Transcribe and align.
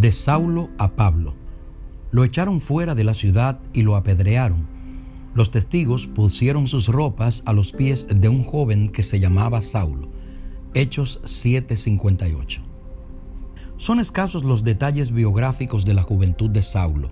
De 0.00 0.12
Saulo 0.12 0.70
a 0.78 0.92
Pablo. 0.92 1.34
Lo 2.10 2.24
echaron 2.24 2.62
fuera 2.62 2.94
de 2.94 3.04
la 3.04 3.12
ciudad 3.12 3.60
y 3.74 3.82
lo 3.82 3.96
apedrearon. 3.96 4.66
Los 5.34 5.50
testigos 5.50 6.06
pusieron 6.06 6.68
sus 6.68 6.88
ropas 6.88 7.42
a 7.44 7.52
los 7.52 7.72
pies 7.72 8.08
de 8.10 8.30
un 8.30 8.42
joven 8.42 8.88
que 8.88 9.02
se 9.02 9.20
llamaba 9.20 9.60
Saulo. 9.60 10.08
Hechos 10.72 11.20
7:58. 11.24 12.62
Son 13.76 14.00
escasos 14.00 14.42
los 14.42 14.64
detalles 14.64 15.12
biográficos 15.12 15.84
de 15.84 15.92
la 15.92 16.02
juventud 16.02 16.48
de 16.48 16.62
Saulo. 16.62 17.10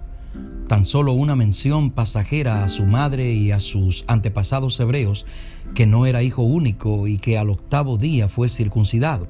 Tan 0.67 0.87
solo 0.87 1.13
una 1.13 1.37
mención 1.37 1.91
pasajera 1.91 2.65
a 2.65 2.71
su 2.71 2.87
madre 2.87 3.35
y 3.35 3.51
a 3.51 3.61
sus 3.61 4.07
antepasados 4.07 4.81
hebreos, 4.81 5.27
que 5.75 5.87
no 5.87 6.07
era 6.07 6.23
hijo 6.23 6.41
único 6.41 7.07
y 7.07 7.19
que 7.19 7.37
al 7.37 7.51
octavo 7.51 7.99
día 7.99 8.31
fue 8.31 8.49
circuncidado 8.49 9.29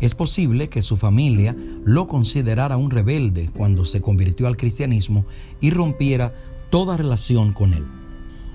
es 0.00 0.14
posible 0.14 0.68
que 0.68 0.82
su 0.82 0.96
familia 0.96 1.54
lo 1.84 2.06
considerara 2.06 2.76
un 2.76 2.90
rebelde 2.90 3.50
cuando 3.54 3.84
se 3.84 4.00
convirtió 4.00 4.46
al 4.46 4.56
cristianismo 4.56 5.26
y 5.60 5.70
rompiera 5.70 6.34
toda 6.70 6.96
relación 6.96 7.52
con 7.52 7.74
él, 7.74 7.84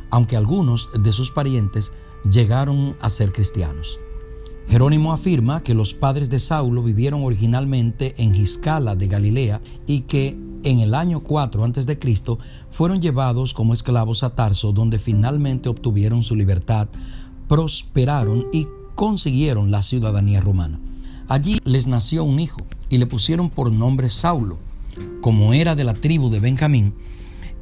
aunque 0.10 0.38
algunos 0.38 0.90
de 1.00 1.12
sus 1.12 1.32
parientes 1.32 1.92
llegaron 2.30 2.96
a 3.00 3.10
ser 3.10 3.32
cristianos. 3.32 4.00
Jerónimo 4.68 5.14
afirma 5.14 5.62
que 5.62 5.76
los 5.76 5.94
padres 5.94 6.30
de 6.30 6.40
Saulo 6.40 6.82
vivieron 6.82 7.24
originalmente 7.24 8.16
en 8.18 8.34
Giscala 8.34 8.96
de 8.96 9.08
Galilea 9.08 9.62
y 9.86 10.02
que 10.02 10.36
en 10.64 10.80
el 10.80 10.96
año 10.96 11.22
4 11.22 11.64
a.C. 11.64 12.00
fueron 12.72 13.00
llevados 13.00 13.54
como 13.54 13.76
esclavos 13.76 14.24
a 14.24 14.34
Tarso, 14.34 14.72
donde 14.72 14.98
finalmente 14.98 15.70
obtuvieron 15.70 16.24
su 16.24 16.36
libertad, 16.36 16.88
prosperaron 17.48 18.48
y 18.52 18.68
consiguieron 18.96 19.70
la 19.70 19.84
ciudadanía 19.84 20.42
romana. 20.42 20.80
Allí 21.28 21.60
les 21.64 21.88
nació 21.88 22.24
un 22.24 22.40
hijo 22.40 22.60
y 22.90 23.00
le 23.00 23.08
pusieron 23.08 23.50
por 23.50 23.74
nombre 23.74 24.10
Saulo. 24.10 24.60
Como 25.22 25.54
era 25.54 25.76
de 25.76 25.84
la 25.84 25.96
tribu 25.96 26.30
de 26.30 26.40
Benjamín, 26.40 26.94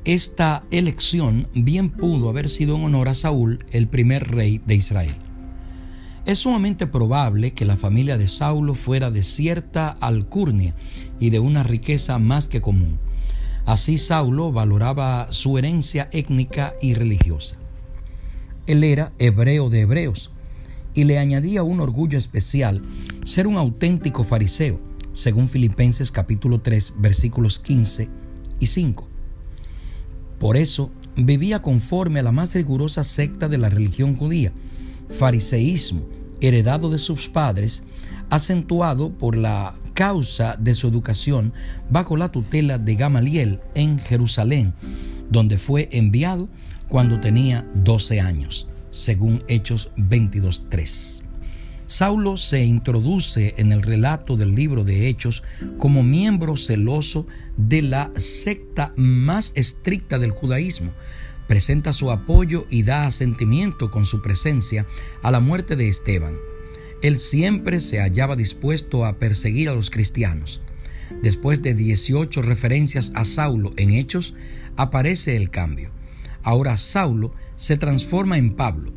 esta 0.03 0.63
elección 0.69 1.47
bien 1.53 1.89
pudo 1.89 2.27
haber 2.27 2.49
sido 2.49 2.75
en 2.75 2.83
honor 2.83 3.07
a 3.07 3.15
Saúl, 3.15 3.59
el 3.71 3.87
primer 3.87 4.29
rey 4.29 4.61
de 4.65 4.75
Israel. 4.75 5.15
Es 6.25 6.39
sumamente 6.39 6.87
probable 6.87 7.51
que 7.51 7.63
la 7.63 7.77
familia 7.77 8.17
de 8.17 8.27
Saulo 8.27 8.75
fuera 8.75 9.11
de 9.11 9.23
cierta 9.23 9.89
alcurnia 9.89 10.75
y 11.19 11.29
de 11.29 11.39
una 11.39 11.63
riqueza 11.63 12.19
más 12.19 12.49
que 12.49 12.61
común. 12.61 12.99
Así 13.65 13.97
Saulo 13.97 14.51
valoraba 14.51 15.31
su 15.31 15.57
herencia 15.57 16.09
étnica 16.11 16.73
y 16.81 16.95
religiosa. 16.95 17.55
Él 18.67 18.83
era 18.83 19.13
hebreo 19.19 19.69
de 19.69 19.81
hebreos, 19.81 20.31
y 20.93 21.05
le 21.05 21.17
añadía 21.17 21.63
un 21.63 21.79
orgullo 21.79 22.17
especial 22.17 22.81
ser 23.23 23.47
un 23.47 23.57
auténtico 23.57 24.23
fariseo, 24.23 24.79
según 25.13 25.47
Filipenses 25.47 26.11
capítulo 26.11 26.61
3 26.61 26.93
versículos 26.97 27.59
15 27.59 28.09
y 28.59 28.65
5. 28.65 29.07
Por 30.39 30.57
eso 30.57 30.91
vivía 31.15 31.61
conforme 31.61 32.19
a 32.19 32.23
la 32.23 32.31
más 32.31 32.55
rigurosa 32.55 33.03
secta 33.03 33.47
de 33.47 33.57
la 33.57 33.69
religión 33.69 34.15
judía, 34.15 34.51
fariseísmo, 35.09 36.07
heredado 36.41 36.89
de 36.89 36.97
sus 36.97 37.29
padres, 37.29 37.83
acentuado 38.29 39.11
por 39.11 39.37
la 39.37 39.75
causa 39.93 40.55
de 40.59 40.73
su 40.73 40.87
educación 40.87 41.53
bajo 41.89 42.17
la 42.17 42.31
tutela 42.31 42.77
de 42.79 42.95
Gamaliel 42.95 43.59
en 43.75 43.99
Jerusalén, 43.99 44.73
donde 45.29 45.57
fue 45.57 45.87
enviado 45.91 46.49
cuando 46.89 47.19
tenía 47.19 47.65
12 47.75 48.19
años 48.19 48.67
según 48.93 49.43
Hechos 49.47 49.89
22.3. 49.97 51.22
Saulo 51.93 52.37
se 52.37 52.63
introduce 52.63 53.53
en 53.57 53.71
el 53.71 53.83
relato 53.83 54.35
del 54.35 54.55
libro 54.55 54.83
de 54.83 55.07
Hechos 55.07 55.43
como 55.77 56.01
miembro 56.01 56.57
celoso 56.57 57.27
de 57.55 57.83
la 57.83 58.11
secta 58.15 58.95
más 58.97 59.53
estricta 59.55 60.17
del 60.17 60.31
judaísmo. 60.31 60.91
Presenta 61.47 61.93
su 61.93 62.09
apoyo 62.09 62.65
y 62.71 62.81
da 62.81 63.05
asentimiento 63.05 63.91
con 63.91 64.07
su 64.07 64.23
presencia 64.23 64.87
a 65.21 65.29
la 65.29 65.39
muerte 65.39 65.75
de 65.75 65.87
Esteban. 65.87 66.35
Él 67.03 67.19
siempre 67.19 67.79
se 67.79 67.99
hallaba 67.99 68.35
dispuesto 68.35 69.05
a 69.05 69.19
perseguir 69.19 69.69
a 69.69 69.75
los 69.75 69.91
cristianos. 69.91 70.61
Después 71.21 71.61
de 71.61 71.75
18 71.75 72.41
referencias 72.41 73.11
a 73.13 73.23
Saulo 73.23 73.71
en 73.77 73.91
Hechos, 73.91 74.33
aparece 74.77 75.35
el 75.35 75.51
cambio. 75.51 75.91
Ahora 76.41 76.75
Saulo 76.77 77.35
se 77.55 77.77
transforma 77.77 78.39
en 78.39 78.55
Pablo. 78.55 78.91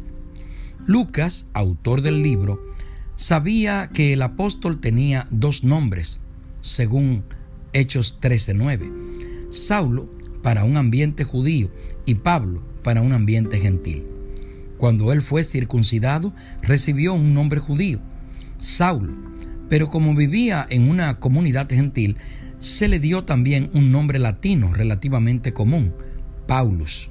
Lucas, 0.87 1.47
autor 1.53 2.01
del 2.01 2.23
libro, 2.23 2.63
sabía 3.17 3.91
que 3.93 4.13
el 4.13 4.23
apóstol 4.23 4.81
tenía 4.81 5.27
dos 5.31 5.65
nombres, 5.65 6.21
según 6.61 7.25
Hechos 7.73 8.19
13:9. 8.21 9.51
Saulo 9.51 10.09
para 10.43 10.65
un 10.65 10.77
ambiente 10.77 11.25
judío 11.25 11.71
y 12.05 12.17
Pablo 12.17 12.63
para 12.85 13.01
un 13.01 13.13
ambiente 13.13 13.59
gentil. 13.59 14.05
Cuando 14.79 15.13
él 15.13 15.23
fue 15.23 15.43
circuncidado, 15.43 16.35
recibió 16.63 17.15
un 17.15 17.35
nombre 17.35 17.59
judío, 17.59 18.01
Saulo, 18.59 19.15
pero 19.69 19.89
como 19.89 20.15
vivía 20.15 20.67
en 20.69 20.89
una 20.89 21.19
comunidad 21.19 21.69
gentil, 21.69 22.17
se 22.59 22.89
le 22.89 23.01
dio 23.01 23.25
también 23.25 23.71
un 23.73 23.91
nombre 23.91 24.19
latino 24.19 24.73
relativamente 24.73 25.53
común, 25.53 25.95
Paulus. 26.47 27.11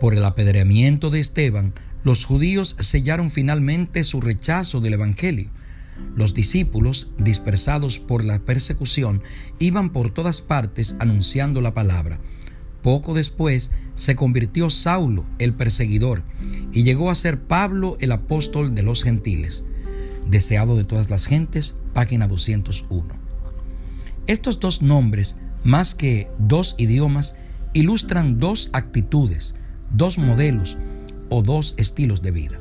Por 0.00 0.14
el 0.14 0.24
apedreamiento 0.24 1.10
de 1.10 1.20
Esteban, 1.20 1.74
los 2.02 2.24
judíos 2.24 2.76
sellaron 2.78 3.30
finalmente 3.30 4.04
su 4.04 4.20
rechazo 4.20 4.80
del 4.80 4.94
Evangelio. 4.94 5.50
Los 6.16 6.32
discípulos, 6.32 7.08
dispersados 7.18 7.98
por 7.98 8.24
la 8.24 8.38
persecución, 8.38 9.22
iban 9.58 9.90
por 9.90 10.12
todas 10.12 10.40
partes 10.40 10.96
anunciando 10.98 11.60
la 11.60 11.74
palabra. 11.74 12.18
Poco 12.82 13.12
después 13.12 13.70
se 13.96 14.16
convirtió 14.16 14.70
Saulo, 14.70 15.26
el 15.38 15.52
perseguidor, 15.52 16.22
y 16.72 16.84
llegó 16.84 17.10
a 17.10 17.14
ser 17.14 17.42
Pablo, 17.42 17.98
el 18.00 18.12
apóstol 18.12 18.74
de 18.74 18.82
los 18.82 19.02
gentiles. 19.02 19.64
Deseado 20.26 20.76
de 20.76 20.84
todas 20.84 21.10
las 21.10 21.26
gentes, 21.26 21.74
página 21.92 22.26
201. 22.26 23.06
Estos 24.26 24.58
dos 24.58 24.80
nombres, 24.80 25.36
más 25.64 25.94
que 25.94 26.28
dos 26.38 26.74
idiomas, 26.78 27.36
ilustran 27.74 28.38
dos 28.38 28.70
actitudes, 28.72 29.54
dos 29.92 30.16
modelos 30.16 30.78
o 31.30 31.42
dos 31.42 31.74
estilos 31.78 32.20
de 32.20 32.30
vida. 32.30 32.58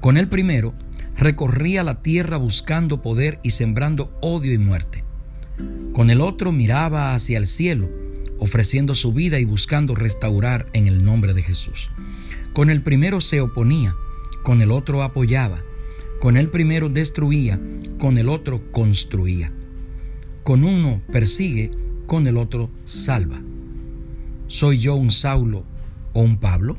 Con 0.00 0.16
el 0.16 0.28
primero, 0.28 0.74
recorría 1.16 1.84
la 1.84 2.02
tierra 2.02 2.36
buscando 2.36 3.02
poder 3.02 3.38
y 3.42 3.52
sembrando 3.52 4.12
odio 4.20 4.52
y 4.52 4.58
muerte. 4.58 5.04
Con 5.92 6.10
el 6.10 6.20
otro 6.20 6.50
miraba 6.50 7.14
hacia 7.14 7.38
el 7.38 7.46
cielo, 7.46 7.88
ofreciendo 8.38 8.94
su 8.94 9.12
vida 9.12 9.38
y 9.38 9.44
buscando 9.44 9.94
restaurar 9.94 10.66
en 10.72 10.86
el 10.88 11.04
nombre 11.04 11.34
de 11.34 11.42
Jesús. 11.42 11.90
Con 12.52 12.70
el 12.70 12.82
primero 12.82 13.20
se 13.20 13.40
oponía, 13.40 13.94
con 14.42 14.62
el 14.62 14.70
otro 14.70 15.02
apoyaba. 15.02 15.62
Con 16.20 16.36
el 16.36 16.48
primero 16.48 16.88
destruía, 16.88 17.60
con 18.00 18.18
el 18.18 18.28
otro 18.28 18.72
construía. 18.72 19.52
Con 20.42 20.64
uno 20.64 21.00
persigue, 21.12 21.70
con 22.06 22.26
el 22.26 22.36
otro 22.36 22.70
salva. 22.84 23.40
¿Soy 24.48 24.78
yo 24.78 24.96
un 24.96 25.12
Saulo 25.12 25.64
o 26.14 26.22
un 26.22 26.38
Pablo? 26.38 26.76